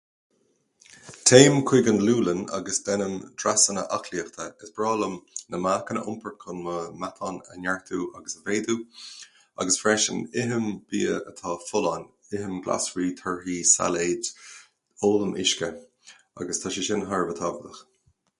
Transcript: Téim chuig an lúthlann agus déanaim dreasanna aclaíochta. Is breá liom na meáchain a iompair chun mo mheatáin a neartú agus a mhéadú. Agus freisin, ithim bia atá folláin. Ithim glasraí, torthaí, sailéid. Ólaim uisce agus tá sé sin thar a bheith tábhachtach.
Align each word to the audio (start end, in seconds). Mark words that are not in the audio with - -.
Téim 1.29 1.57
chuig 1.71 1.89
an 1.91 1.99
lúthlann 2.05 2.39
agus 2.59 2.79
déanaim 2.85 3.17
dreasanna 3.41 3.81
aclaíochta. 3.97 4.47
Is 4.67 4.71
breá 4.77 4.93
liom 5.01 5.13
na 5.55 5.59
meáchain 5.65 5.99
a 5.99 6.01
iompair 6.07 6.33
chun 6.43 6.57
mo 6.67 6.77
mheatáin 7.03 7.37
a 7.55 7.57
neartú 7.65 7.99
agus 8.19 8.33
a 8.39 8.41
mhéadú. 8.47 8.75
Agus 9.63 9.77
freisin, 9.83 10.23
ithim 10.43 10.65
bia 10.93 11.19
atá 11.33 11.53
folláin. 11.69 12.05
Ithim 12.37 12.55
glasraí, 12.69 13.09
torthaí, 13.21 13.59
sailéid. 13.75 14.23
Ólaim 15.11 15.37
uisce 15.45 15.69
agus 16.39 16.57
tá 16.65 16.73
sé 16.77 16.81
sin 16.89 17.05
thar 17.11 17.23
a 17.25 17.29
bheith 17.29 17.43
tábhachtach. 17.45 17.83